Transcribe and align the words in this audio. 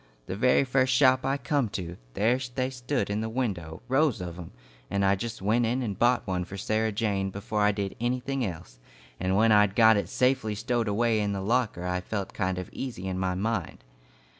The 0.25 0.35
very 0.35 0.63
first 0.63 0.91
shop 0.91 1.23
I 1.27 1.37
come 1.37 1.69
to, 1.77 1.95
there 2.15 2.39
they 2.55 2.71
stood 2.71 3.11
in 3.11 3.21
the 3.21 3.29
window, 3.29 3.83
rows 3.87 4.19
of 4.19 4.35
'em, 4.39 4.49
and 4.89 5.05
I 5.05 5.13
just 5.13 5.43
went 5.43 5.63
in 5.67 5.83
and 5.83 5.99
bought 5.99 6.25
one 6.25 6.43
for 6.43 6.57
Sarah 6.57 6.91
Jane 6.91 7.29
before 7.29 7.61
I 7.61 7.71
did 7.71 7.95
anything 8.01 8.43
else, 8.43 8.79
and 9.19 9.35
when 9.37 9.51
I'd 9.51 9.75
got 9.75 9.97
it 9.97 10.09
safely 10.09 10.55
stowed 10.55 10.87
away 10.87 11.19
in 11.19 11.33
the 11.33 11.41
locker, 11.41 11.85
I 11.85 12.01
felt 12.01 12.33
kind 12.33 12.57
of 12.57 12.67
easy 12.73 13.07
in 13.07 13.19
my 13.19 13.35
mind. 13.35 13.83